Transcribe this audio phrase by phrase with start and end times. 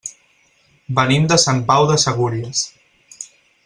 [0.99, 2.67] Venim de Sant Pau de Segúries.